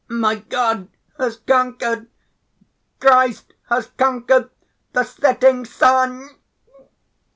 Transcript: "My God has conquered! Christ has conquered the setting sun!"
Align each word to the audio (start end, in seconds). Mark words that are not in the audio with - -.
"My 0.09 0.37
God 0.37 0.89
has 1.19 1.37
conquered! 1.37 2.09
Christ 2.99 3.53
has 3.69 3.85
conquered 3.97 4.49
the 4.93 5.03
setting 5.03 5.63
sun!" 5.63 6.27